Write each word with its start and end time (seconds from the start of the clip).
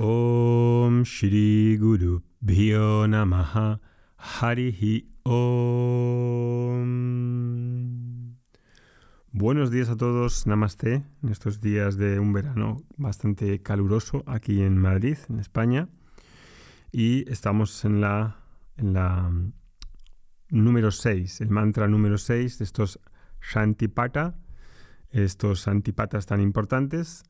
Om 0.00 1.02
Shri 1.02 1.76
Guru 1.76 2.22
Bhyo 2.40 3.08
Namaha 3.08 3.80
Harihi 4.16 5.08
Om. 5.24 6.86
Buenos 9.32 9.72
días 9.72 9.88
a 9.88 9.96
todos, 9.96 10.46
Namaste, 10.46 11.02
en 11.20 11.28
estos 11.30 11.60
días 11.60 11.96
de 11.96 12.20
un 12.20 12.32
verano 12.32 12.84
bastante 12.96 13.60
caluroso 13.60 14.22
aquí 14.28 14.62
en 14.62 14.78
Madrid, 14.78 15.18
en 15.28 15.40
España. 15.40 15.88
Y 16.92 17.28
estamos 17.28 17.84
en 17.84 18.00
la, 18.00 18.36
en 18.76 18.92
la 18.92 19.32
número 20.48 20.92
6, 20.92 21.40
el 21.40 21.50
mantra 21.50 21.88
número 21.88 22.18
6 22.18 22.58
de 22.58 22.64
estos 22.64 23.00
Shantipata, 23.42 24.38
estos 25.10 25.66
antipatas 25.66 26.26
tan 26.26 26.40
importantes. 26.40 27.24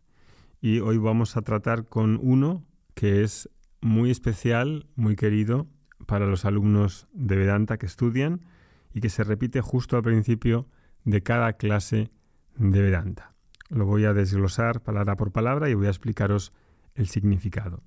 Y 0.60 0.80
hoy 0.80 0.98
vamos 0.98 1.36
a 1.36 1.42
tratar 1.42 1.86
con 1.86 2.18
uno 2.20 2.64
que 2.94 3.22
es 3.22 3.48
muy 3.80 4.10
especial, 4.10 4.86
muy 4.96 5.14
querido 5.14 5.68
para 6.06 6.26
los 6.26 6.44
alumnos 6.44 7.06
de 7.12 7.36
Vedanta 7.36 7.78
que 7.78 7.86
estudian 7.86 8.44
y 8.92 9.00
que 9.00 9.08
se 9.08 9.22
repite 9.22 9.60
justo 9.60 9.96
al 9.96 10.02
principio 10.02 10.66
de 11.04 11.22
cada 11.22 11.52
clase 11.52 12.10
de 12.56 12.82
Vedanta. 12.82 13.34
Lo 13.68 13.86
voy 13.86 14.04
a 14.04 14.14
desglosar 14.14 14.82
palabra 14.82 15.14
por 15.16 15.30
palabra 15.30 15.68
y 15.68 15.74
voy 15.74 15.86
a 15.86 15.90
explicaros 15.90 16.52
el 16.94 17.06
significado. 17.06 17.82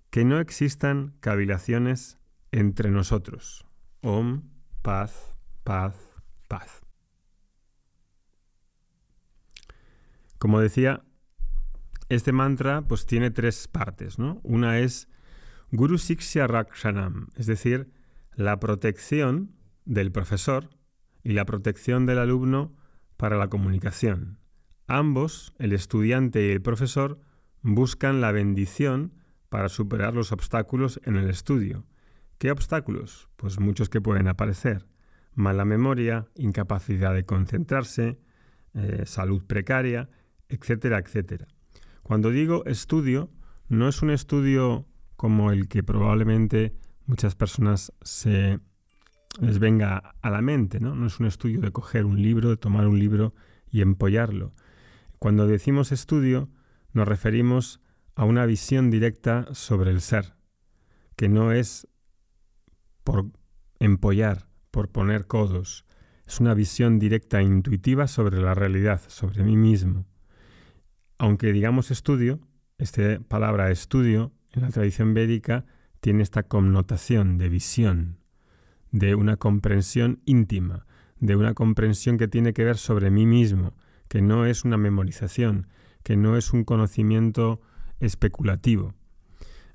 que 0.10 0.26
no 0.26 0.40
existan 0.42 1.16
cavilaciones 1.22 2.20
entre 2.52 2.92
nosotros. 2.92 3.66
Om, 4.02 4.44
paz, 4.82 5.34
paz, 5.64 5.96
paz. 6.50 6.82
Como 10.38 10.60
decía, 10.60 11.06
este 12.10 12.34
mantra 12.34 12.82
pues 12.82 13.06
tiene 13.06 13.32
tres 13.32 13.70
partes, 13.70 14.20
¿no? 14.20 14.42
Una 14.44 14.80
es 14.80 15.08
Guru 15.72 15.98
Siksha 15.98 16.46
Rakshanam, 16.46 17.30
es 17.36 17.46
decir, 17.46 17.90
la 18.36 18.60
protección 18.60 19.56
del 19.86 20.12
profesor 20.12 20.76
y 21.26 21.34
la 21.34 21.44
protección 21.44 22.06
del 22.06 22.20
alumno 22.20 22.74
para 23.18 23.36
la 23.36 23.50
comunicación. 23.50 24.38
Ambos, 24.88 25.54
el 25.58 25.74
estudiante 25.74 26.48
y 26.48 26.52
el 26.52 26.62
profesor, 26.62 27.20
buscan 27.64 28.22
la 28.22 28.32
bendición 28.32 29.16
para 29.50 29.68
superar 29.68 30.14
los 30.14 30.32
obstáculos 30.32 31.02
en 31.04 31.16
el 31.16 31.30
estudio. 31.30 31.88
¿Qué 32.38 32.52
obstáculos? 32.52 33.28
Pues 33.38 33.60
muchos 33.60 33.90
que 33.90 34.02
pueden 34.02 34.28
aparecer. 34.28 34.86
Mala 35.34 35.66
memoria, 35.66 36.28
incapacidad 36.36 37.16
de 37.16 37.26
concentrarse, 37.26 38.20
eh, 38.76 39.04
salud 39.06 39.44
precaria, 39.46 40.10
etcétera, 40.48 41.00
etcétera. 41.00 41.48
Cuando 42.04 42.30
digo 42.30 42.64
estudio, 42.66 43.32
no 43.68 43.88
es 43.88 44.04
un 44.04 44.12
estudio 44.12 44.86
como 45.16 45.52
el 45.52 45.68
que 45.68 45.82
probablemente 45.82 46.76
muchas 47.08 47.36
personas 47.36 47.92
se 48.04 48.60
les 49.42 49.60
venga 49.60 50.16
a 50.22 50.30
la 50.30 50.42
mente, 50.42 50.80
¿no? 50.80 50.96
No 50.96 51.08
es 51.08 51.20
un 51.20 51.26
estudio 51.26 51.62
de 51.62 51.72
coger 51.72 52.06
un 52.06 52.22
libro, 52.22 52.50
de 52.50 52.58
tomar 52.58 52.88
un 52.88 53.00
libro 53.00 53.34
y 53.70 53.82
empollarlo. 53.82 54.54
Cuando 55.20 55.48
decimos 55.48 55.92
estudio, 55.92 56.50
nos 56.94 57.08
referimos 57.08 57.82
a 58.16 58.24
una 58.24 58.46
visión 58.46 58.90
directa 58.90 59.48
sobre 59.54 59.92
el 59.92 60.02
ser, 60.02 60.36
que 61.16 61.28
no 61.28 61.52
es 61.52 61.88
por 63.04 63.26
empollar, 63.80 64.48
por 64.72 64.90
poner 64.90 65.28
codos, 65.28 65.86
es 66.26 66.40
una 66.40 66.54
visión 66.54 66.98
directa 66.98 67.40
e 67.40 67.44
intuitiva 67.44 68.08
sobre 68.08 68.42
la 68.42 68.54
realidad, 68.54 69.02
sobre 69.08 69.44
mí 69.44 69.56
mismo. 69.56 70.08
Aunque 71.18 71.54
digamos 71.54 71.92
estudio, 71.92 72.40
esta 72.78 73.20
palabra 73.28 73.72
estudio 73.72 74.34
en 74.52 74.64
la 74.64 74.70
tradición 74.70 75.14
védica 75.14 75.66
tiene 76.00 76.24
esta 76.24 76.44
connotación 76.44 77.38
de 77.38 77.50
visión, 77.50 78.18
de 78.96 79.14
una 79.14 79.36
comprensión 79.36 80.22
íntima, 80.24 80.86
de 81.20 81.36
una 81.36 81.54
comprensión 81.54 82.18
que 82.18 82.30
tiene 82.30 82.54
que 82.54 82.64
ver 82.64 82.78
sobre 82.78 83.12
mí 83.12 83.26
mismo, 83.26 83.74
que 84.08 84.22
no 84.22 84.46
es 84.46 84.64
una 84.64 84.78
memorización, 84.78 85.68
que 86.02 86.16
no 86.16 86.38
es 86.38 86.54
un 86.54 86.64
conocimiento 86.64 87.60
especulativo. 88.00 88.94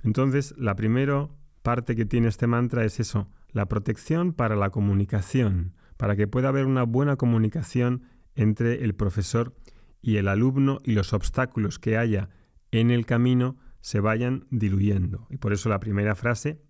Entonces, 0.03 0.55
la 0.57 0.75
primera 0.75 1.29
parte 1.61 1.97
que 1.97 2.07
tiene 2.07 2.29
este 2.29 2.47
mantra 2.47 2.87
es 2.87 2.99
eso, 2.99 3.29
la 3.53 3.67
protección 3.67 4.33
para 4.33 4.57
la 4.57 4.71
comunicación, 4.71 5.75
para 5.99 6.17
que 6.17 6.27
pueda 6.27 6.49
haber 6.49 6.65
una 6.65 6.85
buena 6.85 7.17
comunicación 7.17 8.05
entre 8.37 8.85
el 8.85 8.95
profesor 8.95 9.55
y 10.01 10.17
el 10.17 10.29
alumno 10.29 10.79
y 10.83 10.93
los 10.93 11.13
obstáculos 11.13 11.79
que 11.79 11.99
haya 11.99 12.31
en 12.71 12.91
el 12.91 13.05
camino 13.05 13.59
se 13.83 14.01
vayan 14.01 14.47
diluyendo. 14.51 15.27
Y 15.29 15.37
por 15.37 15.53
eso 15.53 15.69
la 15.69 15.79
primera 15.79 16.15
frase, 16.15 16.63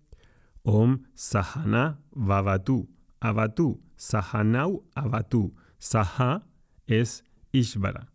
Om 0.63 1.03
Sahana 1.13 1.99
Vavatu, 2.11 2.89
Avatu, 3.19 3.81
Sahanau 3.95 4.83
Avatu. 4.95 5.53
Saha 5.79 6.43
es 6.87 7.23
Ishvara. 7.51 8.11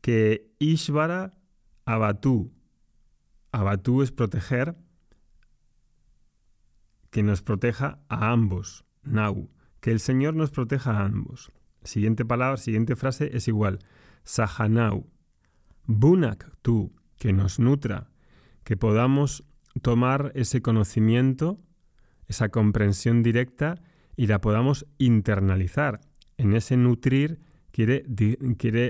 Que 0.00 0.50
Ishvara 0.58 1.34
Avatu. 1.84 2.52
Avatu 3.52 4.02
es 4.02 4.12
proteger, 4.12 4.76
que 7.10 7.22
nos 7.22 7.42
proteja 7.42 7.98
a 8.08 8.30
ambos. 8.30 8.84
Nau. 9.02 9.50
Que 9.80 9.90
el 9.90 10.00
Señor 10.00 10.34
nos 10.34 10.50
proteja 10.50 10.92
a 10.92 11.04
ambos. 11.04 11.50
Siguiente 11.82 12.24
palabra, 12.24 12.56
siguiente 12.56 12.96
frase 12.96 13.36
es 13.36 13.48
igual. 13.48 13.80
Sahanau. 14.24 15.06
Bunak 15.86 16.50
tu 16.62 16.92
que 17.16 17.32
nos 17.32 17.58
nutra, 17.58 18.10
que 18.64 18.76
podamos 18.76 19.44
tomar 19.82 20.32
ese 20.34 20.62
conocimiento, 20.62 21.58
esa 22.26 22.48
comprensión 22.48 23.22
directa 23.22 23.80
y 24.16 24.26
la 24.26 24.40
podamos 24.40 24.86
internalizar. 24.98 26.00
En 26.36 26.54
ese 26.54 26.76
nutrir 26.76 27.40
quiere, 27.72 28.04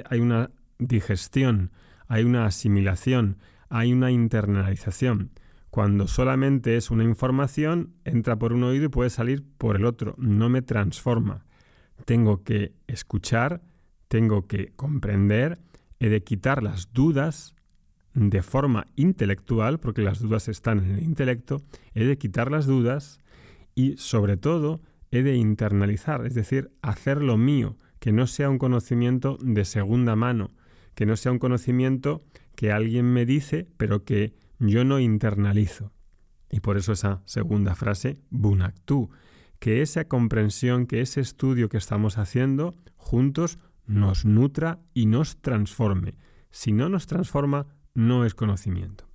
hay 0.08 0.20
una 0.20 0.50
digestión, 0.78 1.70
hay 2.06 2.24
una 2.24 2.46
asimilación, 2.46 3.38
hay 3.68 3.92
una 3.92 4.10
internalización. 4.10 5.30
Cuando 5.70 6.08
solamente 6.08 6.76
es 6.76 6.90
una 6.90 7.04
información, 7.04 7.94
entra 8.04 8.36
por 8.36 8.52
un 8.52 8.64
oído 8.64 8.86
y 8.86 8.88
puede 8.88 9.10
salir 9.10 9.44
por 9.56 9.76
el 9.76 9.84
otro. 9.84 10.16
No 10.18 10.48
me 10.48 10.62
transforma. 10.62 11.46
Tengo 12.04 12.42
que 12.42 12.72
escuchar, 12.88 13.62
tengo 14.08 14.48
que 14.48 14.72
comprender, 14.74 15.60
he 16.00 16.08
de 16.08 16.24
quitar 16.24 16.62
las 16.62 16.92
dudas, 16.92 17.54
de 18.14 18.42
forma 18.42 18.86
intelectual, 18.96 19.78
porque 19.78 20.02
las 20.02 20.20
dudas 20.20 20.48
están 20.48 20.78
en 20.78 20.90
el 20.92 21.02
intelecto, 21.02 21.62
he 21.94 22.04
de 22.04 22.18
quitar 22.18 22.50
las 22.50 22.66
dudas 22.66 23.20
y 23.74 23.96
sobre 23.96 24.36
todo 24.36 24.80
he 25.10 25.22
de 25.22 25.36
internalizar, 25.36 26.26
es 26.26 26.34
decir, 26.34 26.70
hacer 26.82 27.22
lo 27.22 27.36
mío, 27.36 27.76
que 27.98 28.12
no 28.12 28.26
sea 28.26 28.50
un 28.50 28.58
conocimiento 28.58 29.38
de 29.40 29.64
segunda 29.64 30.16
mano, 30.16 30.50
que 30.94 31.06
no 31.06 31.16
sea 31.16 31.32
un 31.32 31.38
conocimiento 31.38 32.22
que 32.54 32.72
alguien 32.72 33.12
me 33.12 33.26
dice, 33.26 33.66
pero 33.76 34.04
que 34.04 34.34
yo 34.58 34.84
no 34.84 35.00
internalizo. 35.00 35.92
Y 36.50 36.60
por 36.60 36.76
eso 36.76 36.92
esa 36.92 37.22
segunda 37.24 37.74
frase, 37.74 38.18
bunaktu, 38.30 39.10
que 39.58 39.82
esa 39.82 40.06
comprensión, 40.06 40.86
que 40.86 41.00
ese 41.00 41.20
estudio 41.20 41.68
que 41.68 41.76
estamos 41.76 42.18
haciendo 42.18 42.74
juntos 42.96 43.58
nos 43.86 44.24
nutra 44.24 44.80
y 44.94 45.06
nos 45.06 45.40
transforme. 45.40 46.14
Si 46.50 46.72
no 46.72 46.88
nos 46.88 47.06
transforma, 47.06 47.66
no 47.94 48.24
es 48.24 48.34
conocimiento. 48.34 49.08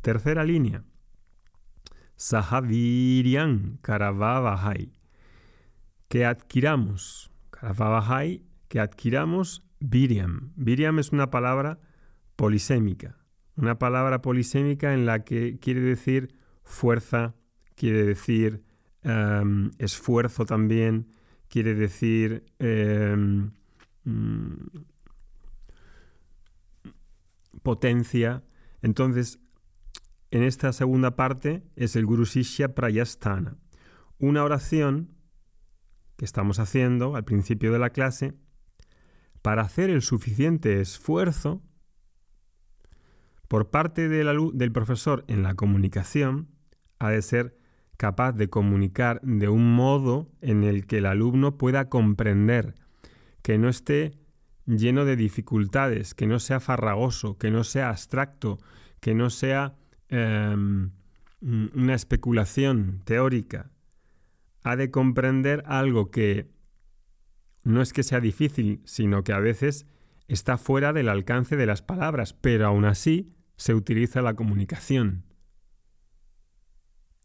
Tercera 0.00 0.44
línea. 0.44 0.84
Sahavirian 2.16 3.78
Karavavahai. 3.82 4.92
Que 6.08 6.24
adquiramos. 6.24 7.30
Karavavahai, 7.50 8.44
que 8.68 8.80
adquiramos 8.80 9.64
Viriam. 9.80 10.52
Viriam 10.56 10.98
es 10.98 11.12
una 11.12 11.30
palabra 11.30 11.80
polisémica. 12.36 13.16
Una 13.56 13.78
palabra 13.78 14.22
polisémica 14.22 14.94
en 14.94 15.06
la 15.06 15.24
que 15.24 15.58
quiere 15.58 15.80
decir 15.80 16.34
fuerza, 16.62 17.34
quiere 17.74 18.04
decir 18.04 18.62
em, 19.02 19.70
esfuerzo 19.78 20.46
también, 20.46 21.08
quiere 21.48 21.74
decir 21.74 22.44
em, 22.58 23.50
mm, 24.04 24.66
potencia. 27.62 28.44
Entonces, 28.82 29.38
en 30.30 30.42
esta 30.42 30.72
segunda 30.72 31.16
parte 31.16 31.62
es 31.76 31.96
el 31.96 32.06
Guru 32.06 32.24
Prayastana, 32.74 33.56
una 34.18 34.44
oración 34.44 35.14
que 36.16 36.24
estamos 36.24 36.58
haciendo 36.58 37.16
al 37.16 37.24
principio 37.24 37.72
de 37.72 37.78
la 37.78 37.90
clase 37.90 38.34
para 39.42 39.62
hacer 39.62 39.90
el 39.90 40.02
suficiente 40.02 40.80
esfuerzo 40.80 41.62
por 43.48 43.70
parte 43.70 44.08
del 44.08 44.72
profesor 44.72 45.24
en 45.28 45.42
la 45.42 45.54
comunicación, 45.54 46.48
ha 46.98 47.10
de 47.10 47.20
ser 47.20 47.58
capaz 47.98 48.32
de 48.32 48.48
comunicar 48.48 49.20
de 49.22 49.48
un 49.48 49.74
modo 49.74 50.30
en 50.40 50.64
el 50.64 50.86
que 50.86 50.98
el 50.98 51.06
alumno 51.06 51.58
pueda 51.58 51.90
comprender, 51.90 52.74
que 53.42 53.58
no 53.58 53.68
esté 53.68 54.21
lleno 54.66 55.04
de 55.04 55.16
dificultades, 55.16 56.14
que 56.14 56.26
no 56.26 56.38
sea 56.38 56.60
farragoso, 56.60 57.38
que 57.38 57.50
no 57.50 57.64
sea 57.64 57.90
abstracto, 57.90 58.58
que 59.00 59.14
no 59.14 59.30
sea 59.30 59.74
em, 60.08 60.90
una 61.40 61.94
especulación 61.94 63.02
teórica. 63.04 63.70
Ha 64.62 64.76
de 64.76 64.90
comprender 64.90 65.64
algo 65.66 66.10
que 66.10 66.50
no 67.64 67.82
es 67.82 67.92
que 67.92 68.02
sea 68.02 68.20
difícil, 68.20 68.80
sino 68.84 69.24
que 69.24 69.32
a 69.32 69.40
veces 69.40 69.86
está 70.28 70.56
fuera 70.56 70.92
del 70.92 71.08
alcance 71.08 71.56
de 71.56 71.66
las 71.66 71.82
palabras, 71.82 72.32
pero 72.32 72.66
aún 72.66 72.84
así 72.84 73.34
se 73.56 73.74
utiliza 73.74 74.22
la 74.22 74.34
comunicación. 74.34 75.24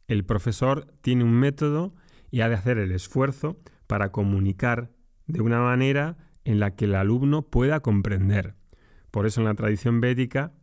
El 0.07 0.25
profesor 0.25 0.94
tiene 1.01 1.24
un 1.24 1.33
método 1.33 1.94
y 2.31 2.42
ha 2.42 2.50
de 2.50 2.56
hacer 2.56 2.78
el 2.78 2.92
esfuerzo 2.92 3.60
para 3.88 4.12
comunicar 4.12 4.92
de 5.25 5.42
una 5.42 5.60
manera 5.60 6.18
en 6.47 6.61
la 6.61 6.75
que 6.75 6.85
el 6.85 6.95
alumno 6.95 7.41
pueda 7.41 7.81
comprender. 7.81 8.55
Por 9.11 9.25
eso 9.25 9.41
en 9.41 9.47
la 9.47 9.53
tradición 9.53 9.99
védica, 9.99 10.53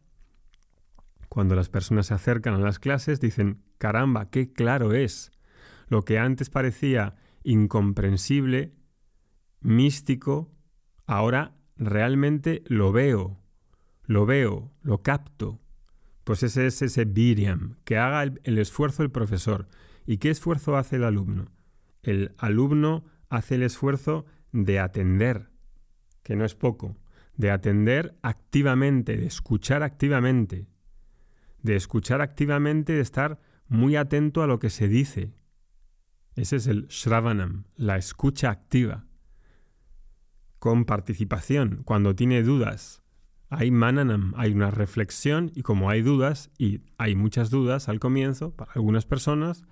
cuando 1.29 1.55
las 1.55 1.69
personas 1.69 2.07
se 2.07 2.15
acercan 2.15 2.55
a 2.55 2.59
las 2.59 2.79
clases, 2.79 3.21
dicen, 3.21 3.63
caramba, 3.77 4.31
qué 4.31 4.51
claro 4.51 4.95
es. 4.95 5.31
Lo 5.89 6.03
que 6.03 6.19
antes 6.19 6.49
parecía 6.49 7.17
incomprensible, 7.43 8.73
místico, 9.61 10.51
ahora 11.05 11.55
realmente 11.77 12.63
lo 12.65 12.91
veo, 12.91 13.39
lo 14.05 14.25
veo, 14.25 14.73
lo 14.81 15.03
capto. 15.03 15.61
Pues 16.25 16.43
ese 16.43 16.67
es 16.67 16.81
ese 16.81 17.05
Viriam, 17.05 17.77
que 17.85 17.99
haga 17.99 18.23
el, 18.23 18.59
esfuerzo 18.59 19.03
el 19.03 19.11
profesor. 19.11 19.69
¿Y 20.07 20.17
qué 20.17 20.31
esfuerzo 20.31 20.79
hace 20.79 20.97
el 20.97 21.05
alumno? 21.05 21.53
El 22.03 22.35
alumno 22.39 23.05
hace 23.29 23.57
el 23.57 23.63
esfuerzo 23.63 24.25
de 24.51 24.81
atender, 24.81 25.51
que 26.25 26.35
no 26.35 26.45
es 26.45 26.57
poco, 26.57 26.97
de 27.37 27.53
atender 27.53 28.19
activamente, 28.23 29.17
de 29.17 29.27
escuchar 29.27 29.85
activamente, 29.85 30.67
de 31.63 31.77
escuchar 31.77 32.21
activamente, 32.21 32.95
de 32.95 33.01
estar 33.01 33.41
muy 33.69 33.95
atento 33.95 34.43
a 34.43 34.49
lo 34.49 34.59
que 34.59 34.71
se 34.71 34.89
dice. 34.89 35.33
Ese 36.35 36.57
es 36.57 36.67
el 36.67 36.89
Shravanam, 36.89 37.65
la 37.77 37.97
escucha 37.97 38.51
activa 38.51 39.07
con 40.59 40.87
participación, 40.87 41.83
cuando 41.85 42.17
tiene 42.17 42.43
dudas. 42.43 43.03
Hay 43.51 43.71
mananam, 43.71 44.33
hay 44.37 44.53
una 44.53 44.71
reflexión 44.71 45.53
y 45.55 45.63
como 45.63 45.91
hay 45.91 46.01
dudas, 46.01 46.51
y 46.59 46.81
hay 46.97 47.15
muchas 47.15 47.51
dudas 47.51 47.89
al 47.91 48.01
comienzo 48.01 48.57
para 48.57 48.73
algunas 48.73 49.05
personas, 49.05 49.65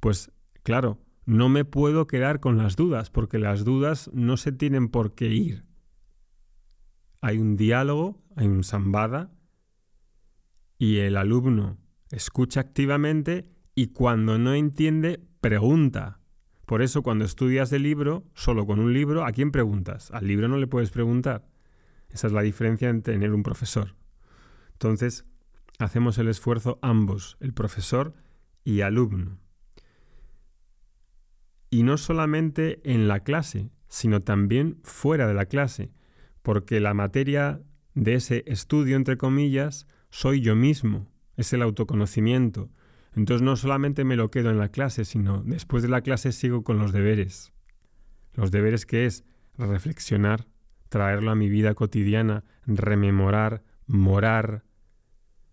pues 0.00 0.32
claro, 0.62 0.98
no 1.26 1.48
me 1.48 1.64
puedo 1.64 2.06
quedar 2.06 2.40
con 2.40 2.56
las 2.56 2.74
dudas 2.74 3.10
porque 3.10 3.38
las 3.38 3.64
dudas 3.64 4.10
no 4.14 4.36
se 4.36 4.50
tienen 4.50 4.88
por 4.88 5.14
qué 5.14 5.26
ir. 5.26 5.69
Hay 7.20 7.38
un 7.38 7.56
diálogo, 7.56 8.22
hay 8.36 8.46
un 8.46 8.64
sambada 8.64 9.30
y 10.78 10.98
el 10.98 11.16
alumno 11.16 11.78
escucha 12.10 12.60
activamente 12.60 13.48
y 13.74 13.88
cuando 13.88 14.38
no 14.38 14.54
entiende, 14.54 15.20
pregunta. 15.40 16.20
Por 16.66 16.82
eso 16.82 17.02
cuando 17.02 17.24
estudias 17.24 17.70
de 17.70 17.78
libro, 17.78 18.24
solo 18.34 18.66
con 18.66 18.78
un 18.78 18.92
libro, 18.92 19.24
¿a 19.24 19.32
quién 19.32 19.50
preguntas? 19.50 20.10
Al 20.12 20.26
libro 20.26 20.48
no 20.48 20.56
le 20.56 20.66
puedes 20.66 20.90
preguntar. 20.90 21.48
Esa 22.08 22.26
es 22.26 22.32
la 22.32 22.42
diferencia 22.42 22.88
entre 22.88 23.14
tener 23.14 23.32
un 23.32 23.42
profesor. 23.42 23.96
Entonces, 24.72 25.24
hacemos 25.78 26.18
el 26.18 26.28
esfuerzo 26.28 26.78
ambos, 26.82 27.36
el 27.40 27.52
profesor 27.52 28.14
y 28.64 28.80
alumno. 28.80 29.38
Y 31.70 31.82
no 31.82 31.96
solamente 31.96 32.80
en 32.84 33.08
la 33.08 33.20
clase, 33.20 33.70
sino 33.88 34.22
también 34.22 34.80
fuera 34.82 35.26
de 35.26 35.34
la 35.34 35.46
clase, 35.46 35.92
porque 36.42 36.80
la 36.80 36.94
materia 36.94 37.60
de 37.94 38.14
ese 38.14 38.44
estudio, 38.46 38.96
entre 38.96 39.16
comillas, 39.16 39.86
soy 40.10 40.40
yo 40.40 40.56
mismo, 40.56 41.10
es 41.36 41.52
el 41.52 41.62
autoconocimiento, 41.62 42.70
entonces 43.14 43.42
no 43.42 43.56
solamente 43.56 44.04
me 44.04 44.16
lo 44.16 44.30
quedo 44.30 44.50
en 44.50 44.58
la 44.58 44.68
clase, 44.68 45.04
sino 45.04 45.42
después 45.42 45.82
de 45.82 45.88
la 45.88 46.02
clase 46.02 46.32
sigo 46.32 46.62
con 46.62 46.78
los 46.78 46.92
deberes. 46.92 47.52
Los 48.34 48.50
deberes 48.50 48.86
que 48.86 49.06
es 49.06 49.24
reflexionar, 49.58 50.46
traerlo 50.88 51.30
a 51.30 51.34
mi 51.34 51.48
vida 51.48 51.74
cotidiana, 51.74 52.44
rememorar, 52.66 53.62
morar, 53.86 54.64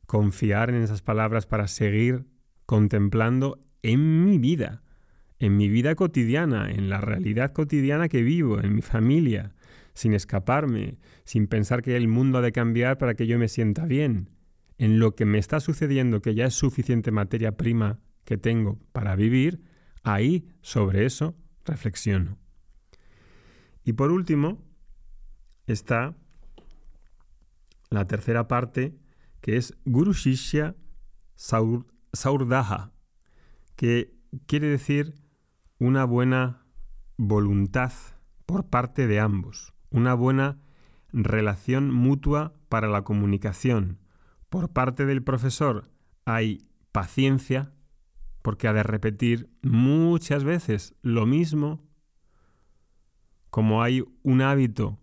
confiar 0.06 0.70
en 0.70 0.84
esas 0.84 1.02
palabras 1.02 1.48
para 1.48 1.68
seguir 1.68 2.26
contemplando 2.66 3.60
en 3.82 4.24
mi 4.26 4.38
vida, 4.38 4.84
en 5.40 5.58
mi 5.58 5.68
vida 5.68 5.96
cotidiana, 5.96 6.70
en 6.70 6.90
la 6.90 7.02
realidad 7.02 7.52
cotidiana 7.54 8.08
que 8.08 8.22
vivo, 8.22 8.60
en 8.60 8.76
mi 8.76 8.82
familia, 8.82 9.56
sin 9.98 10.14
escaparme, 10.14 11.00
sin 11.24 11.48
pensar 11.48 11.82
que 11.82 11.98
el 11.98 12.08
mundo 12.08 12.38
ha 12.38 12.42
de 12.42 12.52
cambiar 12.52 13.00
para 13.00 13.16
que 13.16 13.26
yo 13.26 13.40
me 13.40 13.48
sienta 13.48 13.88
bien, 13.88 14.30
en 14.78 15.00
lo 15.00 15.16
que 15.16 15.26
me 15.26 15.40
está 15.40 15.60
sucediendo, 15.60 16.22
que 16.22 16.36
ya 16.36 16.46
es 16.46 16.54
suficiente 16.54 17.10
materia 17.10 17.58
prima 17.58 18.00
que 18.24 18.38
tengo 18.38 18.78
para 18.92 19.16
vivir, 19.16 19.60
ahí 20.04 20.48
sobre 20.62 21.08
eso 21.08 21.36
reflexiono. 21.66 22.38
Y 23.84 23.94
por 23.94 24.12
último 24.12 24.62
está 25.66 26.16
la 27.90 28.06
tercera 28.06 28.48
parte, 28.48 29.00
que 29.42 29.58
es 29.58 29.74
Guru 29.84 30.14
Shishya 30.14 30.76
Saurdaha, 32.14 32.92
que 33.76 34.16
quiere 34.46 34.68
decir 34.68 35.16
una 35.80 36.06
buena 36.06 36.68
voluntad 37.18 37.94
por 38.46 38.70
parte 38.70 39.08
de 39.08 39.20
ambos, 39.20 39.74
una 39.90 40.14
buena 40.14 40.60
relación 41.12 41.92
mutua 41.94 42.54
para 42.70 42.88
la 42.88 43.04
comunicación, 43.04 44.00
por 44.50 44.70
parte 44.70 45.06
del 45.06 45.24
profesor 45.24 45.90
hay 46.26 46.68
paciencia, 46.92 47.74
porque 48.42 48.68
ha 48.68 48.74
de 48.74 48.84
repetir 48.84 49.50
muchas 49.62 50.44
veces 50.44 50.96
lo 51.02 51.26
mismo, 51.26 51.86
como 53.50 53.84
hay 53.84 54.04
un 54.24 54.42
hábito 54.42 55.00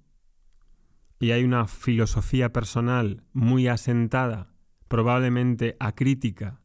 y 1.18 1.30
hay 1.30 1.44
una 1.44 1.66
filosofía 1.66 2.52
personal 2.52 3.24
muy 3.32 3.68
asentada, 3.68 4.54
probablemente 4.88 5.76
acrítica, 5.80 6.60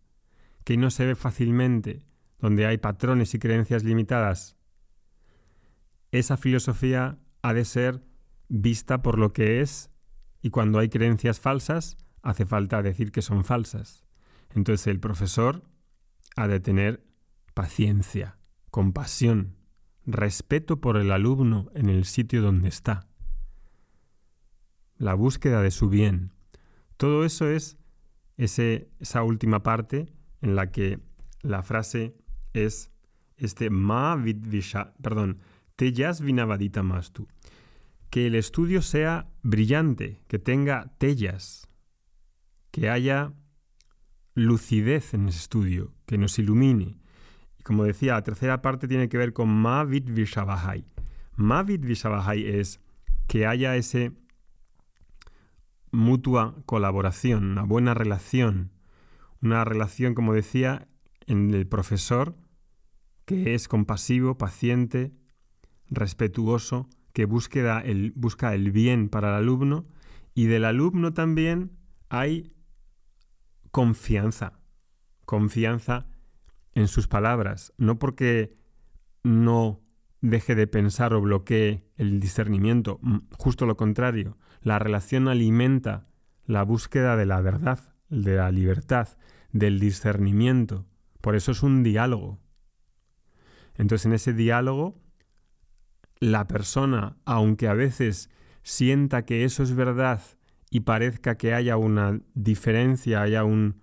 que 0.64 0.78
no 0.78 0.90
se 0.90 1.06
ve 1.06 1.16
fácilmente, 1.16 2.06
donde 2.40 2.66
hay 2.66 2.78
patrones 2.78 3.34
y 3.34 3.40
creencias 3.40 3.84
limitadas, 3.84 4.58
esa 6.12 6.38
filosofía 6.38 7.20
ha 7.42 7.54
de 7.54 7.66
ser 7.66 8.04
vista 8.50 9.02
por 9.02 9.18
lo 9.18 9.32
que 9.32 9.62
es 9.62 9.90
y 10.42 10.50
cuando 10.50 10.80
hay 10.80 10.90
creencias 10.90 11.40
falsas, 11.40 11.98
hace 12.22 12.46
falta 12.46 12.82
decir 12.82 13.12
que 13.12 13.22
son 13.22 13.44
falsas. 13.46 14.06
Entonces 14.54 14.88
el 14.88 15.00
profesor 15.00 15.64
ha 16.36 16.48
de 16.48 16.60
tener 16.60 17.06
paciencia, 17.54 18.38
compasión, 18.72 19.56
respeto 20.06 20.82
por 20.82 20.98
el 20.98 21.12
alumno 21.12 21.70
en 21.76 21.90
el 21.90 22.06
sitio 22.06 22.42
donde 22.42 22.70
está. 22.70 23.08
la 24.98 25.14
búsqueda 25.14 25.62
de 25.62 25.72
su 25.72 25.90
bien. 25.90 26.34
Todo 26.98 27.24
eso 27.24 27.48
es 27.48 27.78
ese, 28.36 28.90
esa 29.00 29.24
última 29.24 29.64
parte 29.64 30.12
en 30.42 30.56
la 30.56 30.72
que 30.72 31.00
la 31.42 31.64
frase 31.64 32.18
es 32.54 32.92
este 33.38 33.70
ma 33.70 34.18
vidvisha, 34.18 34.94
perdón, 35.02 35.40
tellas 35.78 36.20
vinavadita 36.20 36.84
mastu. 36.84 37.28
Que 38.10 38.28
el 38.28 38.36
estudio 38.36 38.82
sea 38.82 39.30
brillante, 39.44 40.24
que 40.28 40.40
tenga 40.40 40.92
tellas, 40.98 41.70
que 42.72 42.90
haya 42.90 43.34
lucidez 44.34 45.14
en 45.14 45.28
ese 45.28 45.40
estudio, 45.40 45.94
que 46.06 46.18
nos 46.18 46.40
ilumine. 46.40 46.98
Y 47.60 47.64
como 47.64 47.84
decía, 47.84 48.14
la 48.14 48.24
tercera 48.24 48.62
parte 48.62 48.88
tiene 48.88 49.10
que 49.10 49.18
ver 49.18 49.34
con 49.34 49.50
ma 49.50 49.84
vidvishavahai. 49.84 50.86
Ma 51.36 51.64
vidvishavahai 51.64 52.48
es 52.48 52.80
que 53.28 53.46
haya 53.46 53.76
ese 53.76 54.14
mutua 55.92 56.56
colaboración, 56.66 57.52
una 57.52 57.64
buena 57.64 57.94
relación, 57.94 58.72
una 59.42 59.64
relación, 59.66 60.16
como 60.16 60.34
decía, 60.34 60.88
en 61.28 61.54
el 61.54 61.68
profesor 61.68 62.36
que 63.26 63.54
es 63.54 63.68
compasivo, 63.68 64.40
paciente, 64.40 65.12
respetuoso, 65.88 66.90
que 67.14 67.26
busca 67.26 67.84
el 67.84 68.72
bien 68.72 69.10
para 69.10 69.30
el 69.30 69.36
alumno 69.36 69.86
y 70.34 70.46
del 70.46 70.66
alumno 70.66 71.14
también 71.14 71.72
hay 72.10 72.54
confianza, 73.72 74.60
confianza 75.26 76.08
en 76.74 76.88
sus 76.88 77.08
palabras, 77.08 77.74
no 77.78 78.00
porque 78.00 78.58
no 79.24 79.82
deje 80.22 80.56
de 80.56 80.68
pensar 80.68 81.14
o 81.14 81.22
bloquee 81.22 81.86
el 81.98 82.20
discernimiento, 82.20 83.00
justo 83.38 83.66
lo 83.66 83.78
contrario, 83.78 84.38
la 84.62 84.80
relación 84.80 85.28
alimenta 85.28 86.08
la 86.46 86.64
búsqueda 86.64 87.16
de 87.16 87.26
la 87.26 87.42
verdad, 87.42 87.96
de 88.10 88.36
la 88.36 88.52
libertad, 88.52 89.08
del 89.52 89.80
discernimiento. 89.80 90.86
Por 91.22 91.36
eso 91.36 91.52
es 91.52 91.64
un 91.64 91.84
diálogo. 91.84 92.40
Entonces 93.76 94.06
en 94.06 94.14
ese 94.14 94.34
diálogo, 94.34 95.02
la 96.20 96.48
persona, 96.48 97.18
aunque 97.26 97.68
a 97.68 97.74
veces 97.74 98.30
sienta 98.64 99.26
que 99.26 99.46
eso 99.46 99.64
es 99.64 99.76
verdad 99.76 100.22
y 100.70 100.82
parezca 100.82 101.38
que 101.38 101.54
haya 101.54 101.78
una 101.78 102.20
diferencia, 102.34 103.22
haya 103.22 103.44
un, 103.44 103.82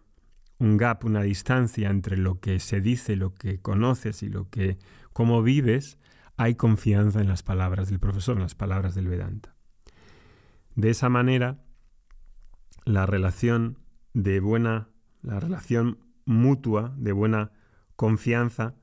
un 0.58 0.76
gap, 0.76 1.04
una 1.04 1.22
distancia 1.22 1.90
entre 1.90 2.16
lo 2.16 2.40
que 2.40 2.60
se 2.60 2.80
dice, 2.80 3.16
lo 3.16 3.34
que 3.34 3.60
conoces 3.60 4.22
y 4.22 4.28
lo 4.28 4.48
que 4.50 4.78
cómo 5.12 5.42
vives, 5.42 5.98
hay 6.36 6.54
confianza 6.54 7.20
en 7.20 7.28
las 7.28 7.42
palabras 7.42 7.88
del 7.88 7.98
profesor, 7.98 8.36
en 8.36 8.42
las 8.42 8.54
palabras 8.54 8.94
del 8.94 9.08
Vedanta. 9.08 9.54
De 10.74 10.90
esa 10.90 11.08
manera, 11.08 11.64
la 12.84 13.06
relación 13.06 13.78
de 14.12 14.40
buena, 14.40 14.90
la 15.22 15.40
relación 15.40 15.98
mutua, 16.26 16.94
de 16.98 17.12
buena 17.12 17.52
confianza, 17.96 18.74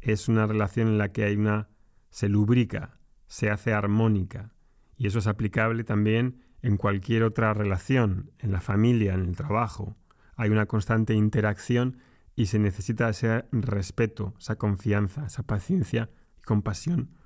es 0.00 0.28
una 0.28 0.46
relación 0.46 0.88
en 0.88 0.98
la 0.98 1.12
que 1.12 1.24
hay 1.24 1.34
una, 1.34 1.68
se 2.14 2.28
lubrica, 2.28 3.00
se 3.26 3.50
hace 3.50 3.72
armónica. 3.72 4.54
Y 4.96 5.08
eso 5.08 5.18
es 5.18 5.26
aplicable 5.26 5.82
también 5.82 6.44
en 6.62 6.76
cualquier 6.76 7.24
otra 7.24 7.52
relación, 7.54 8.30
en 8.38 8.52
la 8.52 8.60
familia, 8.60 9.14
en 9.14 9.22
el 9.22 9.34
trabajo. 9.34 9.96
Hay 10.36 10.48
una 10.50 10.66
constante 10.66 11.14
interacción 11.14 11.98
y 12.36 12.46
se 12.46 12.60
necesita 12.60 13.08
ese 13.08 13.46
respeto, 13.50 14.32
esa 14.38 14.54
confianza, 14.54 15.26
esa 15.26 15.42
paciencia 15.42 16.08
y 16.38 16.42
compasión 16.42 17.18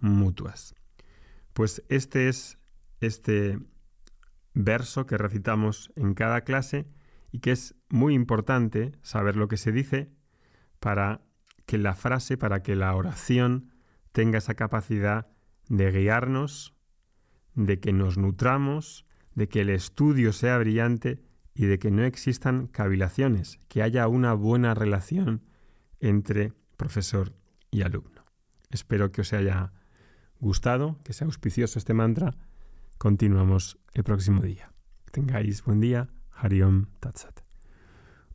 mutuas. 0.00 0.74
Pues 1.52 1.84
este 1.88 2.28
es 2.28 2.58
este 3.00 3.60
verso 4.52 5.06
que 5.06 5.16
recitamos 5.16 5.92
en 5.94 6.14
cada 6.14 6.40
clase 6.40 6.88
y 7.30 7.38
que 7.38 7.52
es 7.52 7.76
muy 7.88 8.14
importante 8.14 8.98
saber 9.02 9.36
lo 9.36 9.46
que 9.46 9.58
se 9.58 9.70
dice 9.70 10.10
para 10.80 11.20
que 11.66 11.78
la 11.78 11.94
frase, 11.94 12.36
para 12.36 12.64
que 12.64 12.74
la 12.74 12.96
oración 12.96 13.73
tenga 14.14 14.38
esa 14.38 14.54
capacidad 14.54 15.26
de 15.68 15.90
guiarnos, 15.90 16.72
de 17.54 17.80
que 17.80 17.92
nos 17.92 18.16
nutramos, 18.16 19.06
de 19.34 19.48
que 19.48 19.62
el 19.62 19.70
estudio 19.70 20.32
sea 20.32 20.56
brillante 20.56 21.20
y 21.52 21.66
de 21.66 21.80
que 21.80 21.90
no 21.90 22.04
existan 22.04 22.68
cavilaciones, 22.68 23.58
que 23.66 23.82
haya 23.82 24.06
una 24.06 24.32
buena 24.32 24.72
relación 24.72 25.42
entre 25.98 26.52
profesor 26.76 27.34
y 27.72 27.82
alumno. 27.82 28.24
Espero 28.70 29.10
que 29.10 29.22
os 29.22 29.32
haya 29.32 29.72
gustado, 30.38 31.00
que 31.02 31.12
sea 31.12 31.26
auspicioso 31.26 31.78
este 31.78 31.92
mantra 31.92 32.36
Continuamos 32.98 33.78
el 33.94 34.04
próximo 34.04 34.42
día. 34.42 34.72
Tengáis 35.10 35.64
buen 35.64 35.80
día. 35.80 36.08
Hariom 36.30 36.86
Tatsat. 37.00 37.43